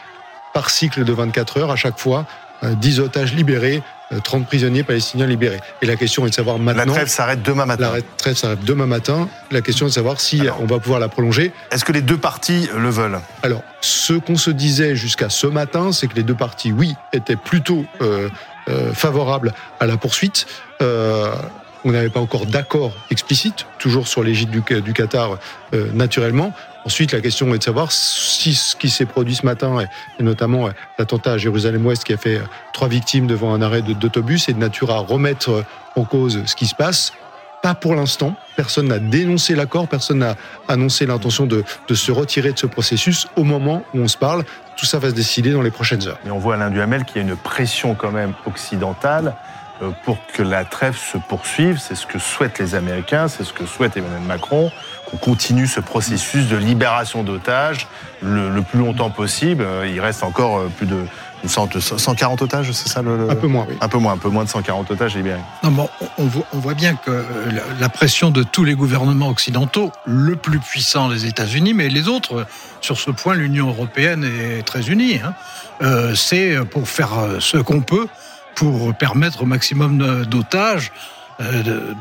par 0.54 0.70
cycle 0.70 1.04
de 1.04 1.12
24 1.12 1.58
heures 1.58 1.70
à 1.70 1.76
chaque 1.76 1.98
fois 1.98 2.24
10 2.62 3.00
otages 3.00 3.34
libérés 3.34 3.82
30 4.22 4.42
euh, 4.42 4.44
prisonniers 4.44 4.82
palestiniens 4.82 5.26
libérés. 5.26 5.60
Et 5.82 5.86
la 5.86 5.96
question 5.96 6.26
est 6.26 6.30
de 6.30 6.34
savoir 6.34 6.58
maintenant. 6.58 6.84
La 6.84 6.92
trêve 6.92 7.08
s'arrête 7.08 7.42
demain 7.42 7.66
matin. 7.66 7.92
La 7.92 8.02
trêve 8.16 8.36
s'arrête 8.36 8.64
demain 8.64 8.86
matin. 8.86 9.28
La 9.50 9.60
question 9.60 9.86
est 9.86 9.90
de 9.90 9.94
savoir 9.94 10.20
si 10.20 10.42
on 10.60 10.66
va 10.66 10.78
pouvoir 10.78 11.00
la 11.00 11.08
prolonger. 11.08 11.52
Est-ce 11.70 11.84
que 11.84 11.92
les 11.92 12.02
deux 12.02 12.18
parties 12.18 12.68
le 12.76 12.90
veulent? 12.90 13.20
Alors, 13.42 13.62
ce 13.80 14.14
qu'on 14.14 14.36
se 14.36 14.50
disait 14.50 14.96
jusqu'à 14.96 15.28
ce 15.28 15.46
matin, 15.46 15.92
c'est 15.92 16.06
que 16.06 16.14
les 16.14 16.22
deux 16.22 16.34
parties, 16.34 16.72
oui, 16.72 16.94
étaient 17.12 17.36
plutôt 17.36 17.84
euh, 18.00 18.28
euh, 18.68 18.92
favorables 18.94 19.52
à 19.80 19.86
la 19.86 19.96
poursuite. 19.96 20.46
Euh, 20.80 21.34
on 21.84 21.92
n'avait 21.92 22.08
pas 22.08 22.20
encore 22.20 22.46
d'accord 22.46 22.92
explicite, 23.10 23.66
toujours 23.78 24.08
sur 24.08 24.22
l'égide 24.22 24.50
du, 24.50 24.62
du, 24.80 24.92
Qatar, 24.94 25.38
euh, 25.74 25.90
naturellement. 25.92 26.52
Ensuite, 26.84 27.12
la 27.12 27.20
question 27.20 27.52
est 27.54 27.58
de 27.58 27.62
savoir 27.62 27.90
si 27.92 28.54
ce 28.54 28.76
qui 28.76 28.90
s'est 28.90 29.06
produit 29.06 29.34
ce 29.34 29.46
matin, 29.46 29.78
et, 30.18 30.22
notamment 30.22 30.66
euh, 30.66 30.70
l'attentat 30.98 31.32
à 31.32 31.38
Jérusalem-Ouest 31.38 32.04
qui 32.04 32.12
a 32.12 32.18
fait 32.18 32.36
euh, 32.36 32.44
trois 32.74 32.88
victimes 32.88 33.26
devant 33.26 33.54
un 33.54 33.62
arrêt 33.62 33.80
d'autobus, 33.80 34.48
est 34.50 34.52
de 34.52 34.58
nature 34.58 34.90
à 34.90 34.98
remettre 34.98 35.50
euh, 35.50 35.64
en 35.96 36.04
cause 36.04 36.42
ce 36.44 36.54
qui 36.54 36.66
se 36.66 36.74
passe. 36.74 37.12
Pas 37.62 37.74
pour 37.74 37.94
l'instant. 37.94 38.36
Personne 38.56 38.88
n'a 38.88 38.98
dénoncé 38.98 39.54
l'accord, 39.54 39.88
personne 39.88 40.18
n'a 40.18 40.36
annoncé 40.68 41.06
l'intention 41.06 41.46
de, 41.46 41.64
se 41.94 42.12
retirer 42.12 42.52
de 42.52 42.58
ce 42.58 42.66
processus. 42.66 43.26
Au 43.36 43.44
moment 43.44 43.82
où 43.94 44.00
on 44.00 44.08
se 44.08 44.18
parle, 44.18 44.44
tout 44.76 44.84
ça 44.84 44.98
va 44.98 45.08
se 45.08 45.14
décider 45.14 45.52
dans 45.52 45.62
les 45.62 45.70
prochaines 45.70 46.06
heures. 46.06 46.18
Et 46.26 46.30
on 46.30 46.38
voit 46.38 46.56
Alain 46.56 46.68
Duhamel 46.68 47.06
qu'il 47.06 47.22
y 47.22 47.24
a 47.24 47.28
une 47.28 47.36
pression 47.36 47.94
quand 47.94 48.10
même 48.10 48.34
occidentale 48.44 49.34
pour 50.04 50.18
que 50.34 50.42
la 50.42 50.66
trêve 50.66 50.96
se 50.96 51.16
poursuive. 51.16 51.78
C'est 51.78 51.94
ce 51.94 52.06
que 52.06 52.18
souhaitent 52.18 52.58
les 52.58 52.74
Américains, 52.74 53.28
c'est 53.28 53.44
ce 53.44 53.54
que 53.54 53.64
souhaite 53.64 53.96
Emmanuel 53.96 54.20
Macron 54.20 54.70
on 55.14 55.16
continue 55.16 55.66
ce 55.66 55.80
processus 55.80 56.48
de 56.48 56.56
libération 56.56 57.22
d'otages 57.22 57.86
le, 58.20 58.60
plus 58.62 58.78
longtemps 58.78 59.10
possible. 59.10 59.62
Euh, 59.62 59.86
il 59.86 60.00
reste 60.00 60.22
encore 60.22 60.58
euh, 60.58 60.72
plus 60.76 60.86
de 60.86 61.04
140 61.46 62.40
otages, 62.42 62.72
c'est 62.72 62.88
ça 62.88 63.02
le, 63.02 63.30
Un 63.30 63.36
peu 63.36 63.46
moins, 63.46 63.66
oui. 63.68 63.76
Un 63.80 63.88
peu 63.88 63.98
moins, 63.98 64.14
un 64.14 64.18
peu 64.18 64.30
moins 64.30 64.44
de 64.44 64.48
140 64.48 64.90
otages 64.90 65.14
libérés. 65.14 65.40
Non, 65.62 65.70
bon, 65.70 65.88
on, 66.16 66.24
voit, 66.24 66.46
on 66.54 66.58
voit 66.58 66.74
bien 66.74 66.94
que 66.94 67.24
la 67.78 67.88
pression 67.90 68.30
de 68.30 68.42
tous 68.42 68.64
les 68.64 68.74
gouvernements 68.74 69.28
occidentaux, 69.28 69.92
le 70.06 70.36
plus 70.36 70.58
puissant 70.58 71.08
les 71.08 71.26
États-Unis, 71.26 71.74
mais 71.74 71.90
les 71.90 72.08
autres, 72.08 72.46
sur 72.80 72.98
ce 72.98 73.10
point, 73.10 73.34
l'Union 73.34 73.68
européenne 73.68 74.24
est 74.24 74.62
très 74.62 74.88
unie. 74.88 75.20
Hein. 75.22 75.34
Euh, 75.82 76.14
c'est 76.14 76.56
pour 76.70 76.88
faire 76.88 77.10
ce 77.40 77.58
qu'on 77.58 77.82
peut 77.82 78.08
pour 78.54 78.94
permettre 78.94 79.42
au 79.42 79.46
maximum 79.46 80.24
d'otages 80.24 80.92
euh, 80.92 81.13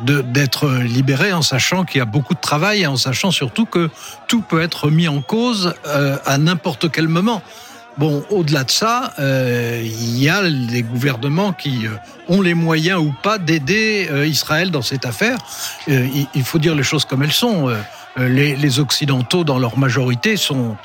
d'être 0.06 0.70
libérés 0.70 1.34
en 1.34 1.42
sachant 1.42 1.86
qu'il 1.86 2.00
y 2.00 2.02
a 2.02 2.06
beaucoup 2.06 2.34
de 2.34 2.40
travail 2.40 2.82
et 2.82 2.88
en 2.88 2.98
sachant 2.98 3.32
surtout 3.32 3.66
que 3.66 3.90
tout 4.28 4.42
peut 4.42 4.62
être 4.62 4.90
mis 4.90 5.08
en 5.08 5.22
cause 5.22 5.74
euh, 5.88 6.18
à 6.26 6.38
n'importe 6.38 6.92
quel 6.92 7.08
moment. 7.08 7.42
Bon, 7.98 8.24
au-delà 8.32 8.64
de 8.64 8.72
ça, 8.72 9.14
euh, 9.20 9.82
il 9.84 10.18
y 10.18 10.28
a 10.28 10.50
des 10.50 10.82
gouvernements 10.82 11.54
qui 11.54 11.86
ont 12.28 12.42
les 12.42 12.56
moyens 12.56 13.00
ou 13.00 13.14
pas 13.22 13.38
d'aider 13.38 14.10
Israël 14.26 14.72
dans 14.72 14.82
cette 14.82 15.06
affaire. 15.06 15.38
il 15.88 16.44
faut 16.44 16.58
dire 16.58 16.74
les 16.74 16.84
choses 16.84 17.06
comme 17.06 17.22
elles 17.22 17.32
sont. 17.32 17.72
Les, 18.18 18.56
les, 18.56 18.80
Occidentaux, 18.80 19.44
dans 19.44 19.58
leur 19.58 19.78
majorité, 19.78 20.38
sont 20.38 20.76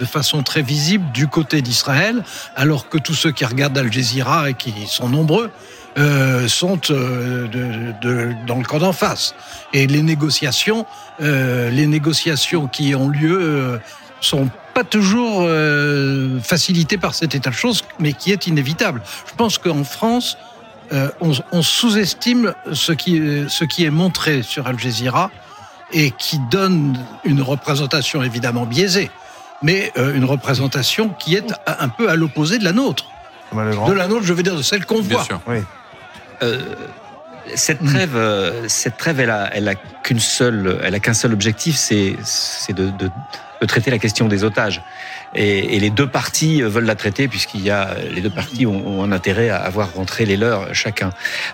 de 0.00 0.04
façon 0.04 0.42
très 0.42 0.62
visible 0.62 1.04
du 1.12 1.28
côté 1.28 1.62
d'Israël, 1.62 2.24
alors 2.56 2.88
que 2.88 2.98
tous 2.98 3.14
ceux 3.14 3.30
qui 3.30 3.44
regardent 3.44 3.78
Al 3.78 3.92
Jazeera 3.92 4.50
et 4.50 4.54
qui 4.54 4.72
sont 4.86 5.08
nombreux 5.08 5.50
euh, 5.98 6.48
sont 6.48 6.80
euh, 6.90 7.46
de, 7.48 7.92
de, 8.00 8.34
dans 8.46 8.56
le 8.56 8.64
camp 8.64 8.78
d'en 8.78 8.92
face. 8.92 9.34
Et 9.72 9.86
les 9.86 10.02
négociations, 10.02 10.86
euh, 11.20 11.70
les 11.70 11.86
négociations 11.86 12.66
qui 12.66 12.94
ont 12.94 13.08
lieu 13.08 13.38
euh, 13.40 13.78
sont 14.20 14.48
pas 14.74 14.84
toujours 14.84 15.42
euh, 15.42 16.40
facilitées 16.40 16.98
par 16.98 17.14
cet 17.14 17.34
état 17.34 17.50
de 17.50 17.54
choses, 17.54 17.82
mais 17.98 18.12
qui 18.14 18.32
est 18.32 18.46
inévitable. 18.46 19.02
Je 19.28 19.34
pense 19.36 19.58
qu'en 19.58 19.84
France, 19.84 20.38
on, 21.20 21.32
on 21.52 21.62
sous-estime 21.62 22.52
ce 22.72 22.92
qui, 22.92 23.20
ce 23.48 23.64
qui 23.64 23.84
est 23.84 23.90
montré 23.90 24.42
sur 24.42 24.66
Al 24.66 24.78
Jazeera 24.78 25.30
et 25.90 26.10
qui 26.10 26.38
donne 26.50 26.98
une 27.24 27.40
représentation 27.40 28.22
évidemment 28.22 28.66
biaisée, 28.66 29.10
mais 29.62 29.90
une 29.96 30.24
représentation 30.24 31.08
qui 31.08 31.34
est 31.34 31.50
un 31.66 31.88
peu 31.88 32.10
à 32.10 32.14
l'opposé 32.14 32.58
de 32.58 32.64
la 32.64 32.72
nôtre. 32.72 33.06
De 33.54 33.92
la 33.92 34.06
nôtre, 34.06 34.24
je 34.24 34.34
veux 34.34 34.42
dire 34.42 34.54
de 34.56 34.62
celle 34.62 34.84
qu'on 34.84 35.00
voit. 35.00 35.24
Sûr. 35.24 35.40
Oui. 35.46 35.58
Euh, 36.42 36.58
cette 37.54 37.84
trêve, 37.84 38.16
euh, 38.16 38.68
cette 38.68 38.96
trêve, 38.96 39.20
elle 39.20 39.30
a, 39.30 39.50
elle 39.52 39.68
a 39.68 39.74
qu'une 39.74 40.20
seule, 40.20 40.78
elle 40.82 40.94
a 40.94 41.00
qu'un 41.00 41.14
seul 41.14 41.32
objectif, 41.32 41.76
c'est, 41.76 42.16
c'est 42.22 42.72
de, 42.72 42.86
de, 42.90 43.10
de, 43.60 43.66
traiter 43.66 43.90
la 43.90 43.98
question 43.98 44.28
des 44.28 44.44
otages. 44.44 44.80
Et, 45.34 45.76
et, 45.76 45.80
les 45.80 45.90
deux 45.90 46.06
parties 46.06 46.62
veulent 46.62 46.84
la 46.84 46.94
traiter 46.94 47.26
puisqu'il 47.26 47.62
y 47.62 47.70
a 47.70 47.96
les 48.10 48.20
deux 48.20 48.30
parties 48.30 48.66
ont, 48.66 48.86
ont, 48.86 49.02
un 49.02 49.12
intérêt 49.12 49.48
à 49.48 49.56
avoir 49.56 49.94
rentré 49.94 50.24
les 50.24 50.36
leurs 50.36 50.74
chacun. 50.74 51.10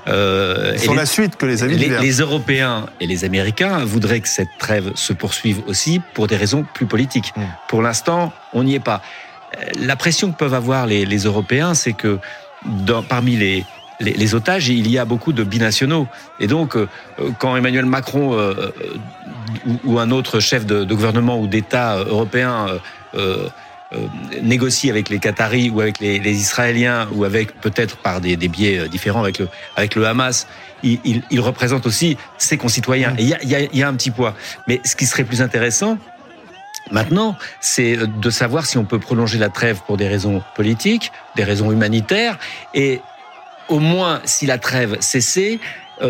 Euh, 0.09 0.77
Sur 0.77 0.95
la 0.95 1.07
suite 1.07 1.37
que 1.37 1.47
les 1.47 1.63
amis 1.63 1.77
les, 1.77 1.89
les, 1.89 2.13
Européens 2.19 2.87
et 3.01 3.07
les 3.07 3.25
Américains 3.25 3.85
voudraient 3.85 4.21
que 4.21 4.29
cette 4.29 4.59
trêve 4.59 4.93
se 4.95 5.13
poursuive 5.13 5.63
aussi 5.67 6.03
pour 6.13 6.27
des 6.27 6.37
raisons 6.37 6.67
plus 6.75 6.87
politiques. 6.87 7.33
Mm. 7.37 7.43
Pour 7.69 7.83
l'instant, 7.83 8.33
on 8.53 8.65
n'y 8.65 8.75
est 8.75 8.81
pas. 8.81 9.01
La 9.79 9.97
pression 9.97 10.33
que 10.33 10.37
peuvent 10.37 10.55
avoir 10.55 10.87
les, 10.87 11.07
les 11.07 11.19
Européens, 11.19 11.75
c'est 11.75 11.95
que 11.95 12.19
dans, 12.67 13.03
parmi 13.03 13.37
les 13.37 13.65
les, 14.01 14.13
les, 14.13 14.35
otages, 14.35 14.69
il 14.69 14.91
y 14.91 14.99
a 14.99 15.05
beaucoup 15.05 15.33
de 15.33 15.43
binationaux. 15.43 16.07
Et 16.41 16.47
donc, 16.47 16.77
euh, 16.77 16.89
quand 17.39 17.57
Emmanuel 17.57 17.87
Macron 17.87 18.35
euh, 18.35 18.73
ou, 19.67 19.79
ou, 19.85 19.99
un 19.99 20.11
autre 20.11 20.41
chef 20.41 20.67
de, 20.67 20.85
de 20.85 20.95
gouvernement 20.95 21.41
ou 21.41 21.47
d'État 21.47 21.97
européen 21.99 22.81
euh, 23.15 23.49
euh, 23.95 24.07
négocie 24.43 24.91
avec 24.91 25.09
les 25.09 25.19
Qataris 25.19 25.71
ou 25.71 25.81
avec 25.81 25.99
les, 25.99 26.19
les 26.19 26.37
Israéliens 26.37 27.09
ou 27.13 27.25
avec 27.25 27.59
peut-être 27.61 27.97
par 27.97 28.21
des, 28.21 28.37
des, 28.37 28.49
biais 28.49 28.89
différents 28.89 29.23
avec 29.23 29.39
le, 29.39 29.49
avec 29.77 29.95
le 29.95 30.07
Hamas, 30.07 30.47
il, 30.83 31.01
il, 31.05 31.23
il 31.31 31.41
représente 31.41 31.87
aussi 31.87 32.19
ses 32.37 32.59
concitoyens. 32.59 33.15
Et 33.19 33.23
il 33.23 33.29
y 33.29 33.35
a, 33.35 33.43
y, 33.43 33.55
a, 33.55 33.61
y 33.73 33.83
a 33.83 33.89
un 33.89 33.95
petit 33.95 34.11
poids. 34.11 34.35
Mais 34.67 34.81
ce 34.85 34.95
qui 34.95 35.07
serait 35.07 35.25
plus 35.25 35.43
intéressant, 35.43 35.99
Maintenant, 36.91 37.37
c'est 37.61 37.97
de 37.97 38.31
savoir 38.31 38.67
si 38.67 38.79
on 38.79 38.85
peut 38.85 38.99
prolonger 38.99 39.39
la 39.39 39.49
trêve 39.49 39.81
pour 39.87 39.97
des 39.97 40.09
raisons 40.09 40.43
politiques, 40.57 41.13
des 41.37 41.45
raisons 41.45 41.71
humanitaires, 41.71 42.39
et 42.75 43.01
au 43.69 43.79
moins, 43.79 44.21
si 44.25 44.47
la 44.47 44.59
trêve 44.59 44.97
cessait, 45.01 45.59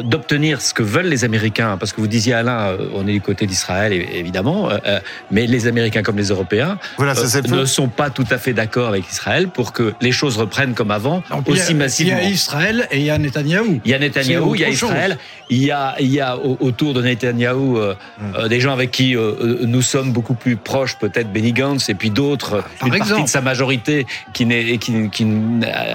d'obtenir 0.03 0.61
ce 0.61 0.75
que 0.75 0.83
veulent 0.83 1.07
les 1.07 1.25
Américains, 1.25 1.77
parce 1.79 1.93
que 1.93 2.01
vous 2.01 2.07
disiez 2.07 2.35
Alain, 2.35 2.69
euh, 2.69 2.89
on 2.95 3.07
est 3.07 3.13
du 3.13 3.21
côté 3.21 3.47
d'Israël 3.47 3.93
évidemment, 3.93 4.71
euh, 4.71 5.01
mais 5.31 5.47
les 5.47 5.67
Américains 5.67 6.03
comme 6.03 6.17
les 6.17 6.29
Européens 6.29 6.79
voilà, 6.97 7.15
ça, 7.15 7.41
ne 7.41 7.65
sont 7.65 7.89
pas 7.89 8.11
tout 8.11 8.27
à 8.31 8.39
fait 8.39 8.53
d'accord 8.53 8.89
avec 8.89 9.09
Israël 9.11 9.49
pour 9.49 9.73
que 9.73 9.95
les 10.01 10.13
choses 10.13 10.37
reprennent 10.37 10.75
comme 10.75 10.91
avant 10.91 11.23
non, 11.31 11.43
aussi 11.47 11.63
il 11.71 11.73
y 11.73 11.75
a, 11.75 11.75
massivement. 11.75 12.19
Il 12.19 12.25
y 12.25 12.27
a 12.27 12.31
Israël 12.31 12.89
et 12.91 12.99
il 12.99 13.05
y 13.05 13.11
a 13.11 13.19
Netanyahou. 13.19 13.81
Il 13.85 13.91
y 13.91 13.95
a 13.95 13.99
Netanyahou, 13.99 14.55
il 14.55 14.61
y 14.61 14.65
a 14.65 14.69
Israël, 14.69 15.19
il 15.51 15.65
y 15.65 15.71
a, 15.71 15.95
il 16.01 16.09
y 16.09 16.21
a 16.21 16.37
autour 16.39 16.95
de 16.95 17.03
Netanyahou 17.03 17.79
euh, 17.79 17.95
mm. 18.19 18.49
des 18.49 18.61
gens 18.61 18.73
avec 18.73 18.91
qui 18.91 19.17
euh, 19.17 19.59
nous 19.63 19.83
sommes 19.83 20.13
beaucoup 20.13 20.35
plus 20.35 20.57
proches, 20.57 20.97
peut-être 20.99 21.33
Benny 21.33 21.53
Gantz 21.53 21.89
et 21.89 21.95
puis 21.95 22.11
d'autres, 22.11 22.65
une 22.83 22.89
exemple. 22.89 23.09
partie 23.09 23.25
de 23.25 23.29
sa 23.29 23.41
majorité 23.41 24.07
qui 24.33 24.47
n'est, 24.47 24.79
qui, 24.79 25.11
qui, 25.11 25.27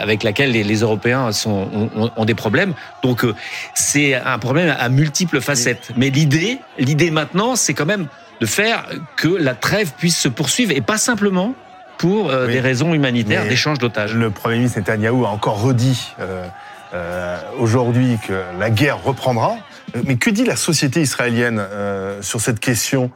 avec 0.02 0.24
laquelle 0.24 0.52
les, 0.52 0.64
les 0.64 0.80
Européens 0.80 1.32
sont, 1.32 1.90
ont, 1.96 2.12
ont, 2.16 2.26
des 2.26 2.36
problèmes. 2.36 2.74
Donc 3.04 3.26
c'est 3.84 4.16
un 4.16 4.40
problème 4.40 4.76
à 4.78 4.90
multiples 4.90 5.42
facettes. 5.42 5.92
Mais 5.96 6.10
l'idée, 6.10 6.58
l'idée 6.80 7.12
maintenant, 7.12 7.56
c'est 7.56 7.74
quand 7.74 7.86
même 7.86 8.08
de 8.40 8.46
faire 8.46 8.86
que 9.16 9.28
la 9.28 9.54
trêve 9.54 9.92
puisse 9.98 10.18
se 10.18 10.28
poursuivre 10.28 10.72
et 10.72 10.82
pas 10.82 10.98
simplement 10.98 11.54
pour 11.98 12.30
euh, 12.30 12.48
oui. 12.48 12.54
des 12.54 12.60
raisons 12.60 12.94
humanitaires 12.94 13.48
d'échange 13.48 13.78
d'otages. 13.78 14.16
Le 14.16 14.32
Premier 14.32 14.58
ministre 14.58 14.80
Netanyahou 14.80 15.26
a 15.26 15.30
encore 15.30 15.62
redit 15.62 16.14
euh, 16.20 16.46
euh, 16.94 17.38
aujourd'hui 17.60 18.18
que 18.28 18.34
la 18.60 18.70
guerre 18.70 19.04
reprendra. 19.04 19.58
Mais 20.06 20.16
que 20.16 20.30
dit 20.30 20.44
la 20.44 20.56
société 20.56 21.02
israélienne 21.02 21.62
sur 22.22 22.42
cette 22.42 22.60
question 22.60 23.12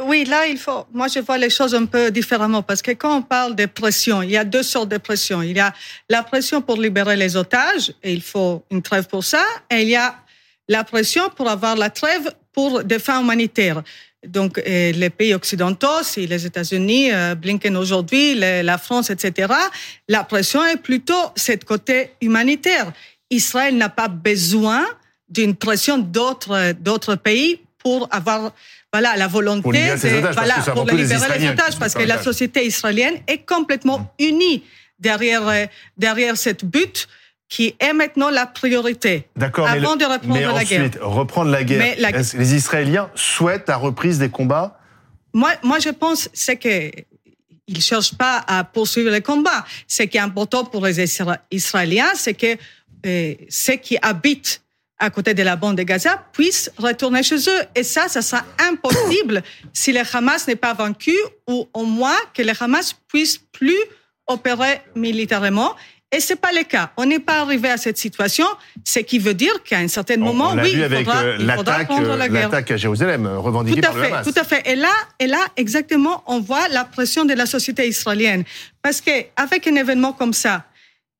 oui, 0.00 0.24
là, 0.24 0.46
il 0.46 0.58
faut. 0.58 0.86
Moi, 0.92 1.08
je 1.08 1.20
vois 1.20 1.38
les 1.38 1.50
choses 1.50 1.74
un 1.74 1.86
peu 1.86 2.10
différemment 2.10 2.62
parce 2.62 2.82
que 2.82 2.92
quand 2.92 3.18
on 3.18 3.22
parle 3.22 3.56
de 3.56 3.66
pression, 3.66 4.22
il 4.22 4.30
y 4.30 4.36
a 4.36 4.44
deux 4.44 4.62
sortes 4.62 4.88
de 4.88 4.98
pression. 4.98 5.42
Il 5.42 5.56
y 5.56 5.60
a 5.60 5.72
la 6.08 6.22
pression 6.22 6.62
pour 6.62 6.80
libérer 6.80 7.16
les 7.16 7.36
otages 7.36 7.92
et 8.02 8.12
il 8.12 8.22
faut 8.22 8.64
une 8.70 8.82
trêve 8.82 9.06
pour 9.08 9.24
ça. 9.24 9.44
Et 9.70 9.82
il 9.82 9.88
y 9.88 9.96
a 9.96 10.16
la 10.68 10.84
pression 10.84 11.30
pour 11.30 11.48
avoir 11.48 11.76
la 11.76 11.90
trêve 11.90 12.32
pour 12.52 12.84
des 12.84 12.98
fins 12.98 13.20
humanitaires. 13.20 13.82
Donc, 14.26 14.58
euh, 14.58 14.92
les 14.92 15.10
pays 15.10 15.34
occidentaux, 15.34 16.02
si 16.02 16.26
les 16.26 16.44
États-Unis, 16.44 17.12
euh, 17.12 17.34
Blinken 17.34 17.76
aujourd'hui, 17.76 18.34
la 18.34 18.78
France, 18.78 19.10
etc., 19.10 19.52
la 20.08 20.24
pression 20.24 20.64
est 20.64 20.76
plutôt 20.76 21.32
cette 21.36 21.64
côté 21.64 22.10
humanitaire. 22.20 22.92
Israël 23.30 23.76
n'a 23.76 23.88
pas 23.88 24.08
besoin 24.08 24.84
d'une 25.28 25.54
pression 25.54 25.98
d'autres 25.98 26.72
d'autres 26.72 27.14
pays 27.14 27.60
pour 27.78 28.08
avoir 28.10 28.52
voilà 28.98 29.16
la 29.16 29.28
volonté 29.28 29.68
de, 29.68 30.32
voilà, 30.32 30.54
pour 30.74 30.84
les, 30.84 31.04
libérer 31.04 31.38
les 31.38 31.48
otages 31.50 31.78
parce 31.78 31.94
que 31.94 32.02
la 32.02 32.20
société 32.20 32.66
israélienne 32.66 33.14
est 33.28 33.46
complètement 33.46 33.98
mmh. 33.98 34.24
unie 34.24 34.64
derrière 34.98 35.68
derrière 35.96 36.36
cette 36.36 36.64
but 36.64 37.06
qui 37.48 37.74
est 37.78 37.92
maintenant 37.92 38.28
la 38.28 38.46
priorité. 38.46 39.28
D'accord. 39.36 39.68
Avant 39.68 39.96
mais 39.96 40.04
de 40.04 40.04
reprendre 40.04 40.34
mais 40.34 40.42
la 40.42 40.52
ensuite, 40.52 40.94
guerre. 40.94 41.08
reprendre 41.08 41.50
la 41.50 41.64
guerre. 41.64 41.94
La... 41.98 42.10
Les 42.10 42.54
Israéliens 42.54 43.08
souhaitent 43.14 43.68
la 43.68 43.76
reprise 43.76 44.18
des 44.18 44.28
combats? 44.28 44.78
Moi, 45.32 45.52
moi, 45.62 45.78
je 45.78 45.90
pense 45.90 46.28
c'est 46.32 46.56
que 46.56 46.90
ils 47.68 47.80
cherchent 47.80 48.16
pas 48.16 48.44
à 48.46 48.64
poursuivre 48.64 49.10
les 49.10 49.20
combats. 49.20 49.64
Ce 49.86 50.02
qui 50.02 50.16
est 50.16 50.20
important 50.20 50.64
pour 50.64 50.84
les 50.84 50.96
Israéliens, 51.50 52.12
c'est 52.14 52.34
que 52.34 52.56
euh, 53.06 53.34
ceux 53.48 53.76
qui 53.76 53.96
habitent 54.02 54.62
à 54.98 55.10
côté 55.10 55.34
de 55.34 55.42
la 55.42 55.56
bande 55.56 55.76
de 55.76 55.82
Gaza 55.82 56.24
puissent 56.32 56.70
retourner 56.76 57.22
chez 57.22 57.36
eux. 57.36 57.62
Et 57.74 57.82
ça, 57.82 58.08
ça 58.08 58.22
sera 58.22 58.44
impossible 58.58 59.42
si 59.72 59.92
le 59.92 60.00
Hamas 60.12 60.46
n'est 60.48 60.56
pas 60.56 60.74
vaincu 60.74 61.14
ou 61.46 61.68
au 61.72 61.84
moins 61.84 62.16
que 62.34 62.42
le 62.42 62.52
Hamas 62.58 62.94
puisse 63.06 63.38
plus 63.38 63.78
opérer 64.26 64.80
militairement. 64.94 65.74
Et 66.10 66.20
c'est 66.20 66.36
pas 66.36 66.52
le 66.52 66.64
cas. 66.64 66.90
On 66.96 67.04
n'est 67.04 67.18
pas 67.18 67.40
arrivé 67.40 67.68
à 67.68 67.76
cette 67.76 67.98
situation, 67.98 68.46
ce 68.82 69.00
qui 69.00 69.18
veut 69.18 69.34
dire 69.34 69.62
qu'à 69.62 69.78
un 69.78 69.88
certain 69.88 70.16
moment, 70.16 70.52
on 70.52 70.58
oui, 70.58 70.70
vu 70.70 70.78
il 70.78 70.82
avec 70.82 71.00
faudra, 71.00 71.22
euh, 71.22 71.36
l'attaque, 71.38 71.88
la 71.90 72.28
l'attaque 72.28 72.70
à 72.70 72.76
Jérusalem, 72.78 73.26
revendiquée 73.26 73.82
tout 73.82 73.88
à 73.88 73.92
par 73.92 74.00
fait, 74.00 74.08
le 74.08 74.14
Hamas. 74.14 74.26
Tout 74.26 74.40
à 74.40 74.44
fait. 74.44 74.62
Et 74.64 74.74
là, 74.74 74.92
et 75.18 75.26
là, 75.26 75.40
exactement, 75.58 76.24
on 76.26 76.40
voit 76.40 76.66
la 76.68 76.86
pression 76.86 77.26
de 77.26 77.34
la 77.34 77.44
société 77.44 77.86
israélienne, 77.86 78.44
parce 78.80 79.02
que 79.02 79.10
avec 79.36 79.66
un 79.66 79.74
événement 79.76 80.14
comme 80.14 80.32
ça, 80.32 80.64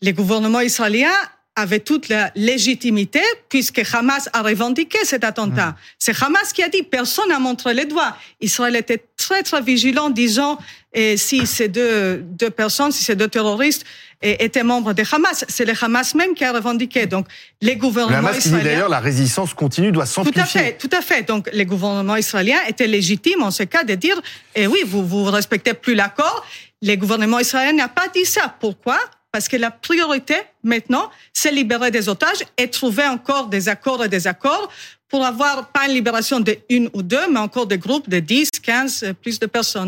les 0.00 0.14
gouvernements 0.14 0.60
israéliens 0.60 1.12
avait 1.58 1.80
toute 1.80 2.08
la 2.08 2.30
légitimité 2.34 3.20
puisque 3.48 3.82
Hamas 3.92 4.28
a 4.32 4.42
revendiqué 4.42 4.98
cet 5.04 5.24
attentat. 5.24 5.68
Mmh. 5.68 5.76
C'est 5.98 6.22
Hamas 6.22 6.52
qui 6.52 6.62
a 6.62 6.68
dit, 6.68 6.82
personne 6.82 7.28
n'a 7.28 7.38
montré 7.38 7.74
les 7.74 7.84
doigts. 7.84 8.16
Israël 8.40 8.76
était 8.76 9.02
très 9.16 9.42
très 9.42 9.60
vigilant, 9.60 10.08
disant 10.10 10.58
et 10.92 11.16
si 11.16 11.46
ces 11.46 11.68
deux, 11.68 12.18
deux 12.22 12.50
personnes, 12.50 12.92
si 12.92 13.04
ces 13.04 13.14
deux 13.14 13.28
terroristes 13.28 13.84
étaient 14.22 14.62
membres 14.62 14.94
de 14.94 15.04
Hamas, 15.12 15.44
c'est 15.48 15.64
le 15.64 15.74
Hamas 15.80 16.14
même 16.14 16.34
qui 16.34 16.44
a 16.44 16.52
revendiqué. 16.52 17.06
Donc 17.06 17.26
les 17.60 17.76
gouvernements 17.76 18.20
le 18.20 18.28
Hamas 18.28 18.44
israéliens. 18.44 18.64
D'ailleurs 18.64 18.88
la 18.88 19.00
résistance 19.00 19.52
continue 19.52 19.92
doit 19.92 20.06
s'amplifier. 20.06 20.42
Tout 20.42 20.58
à 20.58 20.62
fait, 20.62 20.72
tout 20.78 20.90
à 20.92 21.02
fait. 21.02 21.22
Donc 21.22 21.48
les 21.52 21.66
gouvernements 21.66 22.16
israéliens 22.16 22.60
étaient 22.68 22.86
légitimes 22.86 23.42
en 23.42 23.50
ce 23.50 23.64
cas 23.64 23.84
de 23.84 23.94
dire, 23.94 24.20
eh 24.54 24.66
oui, 24.66 24.80
vous 24.86 25.06
vous 25.06 25.24
respectez 25.24 25.74
plus 25.74 25.94
l'accord. 25.94 26.44
Les 26.80 26.96
gouvernements 26.96 27.40
israéliens 27.40 27.84
n'ont 27.84 27.94
pas 27.94 28.08
dit 28.14 28.24
ça. 28.24 28.54
Pourquoi? 28.60 28.98
Parce 29.32 29.48
que 29.48 29.56
la 29.56 29.70
priorité 29.70 30.34
maintenant, 30.62 31.10
c'est 31.32 31.52
libérer 31.52 31.90
des 31.90 32.08
otages 32.08 32.44
et 32.56 32.68
trouver 32.68 33.06
encore 33.06 33.48
des 33.48 33.68
accords 33.68 34.04
et 34.04 34.08
des 34.08 34.26
accords 34.26 34.70
pour 35.08 35.24
avoir 35.24 35.68
pas 35.68 35.86
une 35.86 35.94
libération 35.94 36.40
de 36.40 36.56
une 36.68 36.90
ou 36.92 37.02
deux, 37.02 37.30
mais 37.30 37.38
encore 37.38 37.66
des 37.66 37.78
groupes 37.78 38.08
de 38.08 38.18
10, 38.18 38.50
15, 38.62 39.14
plus 39.22 39.38
de 39.38 39.46
personnes. 39.46 39.86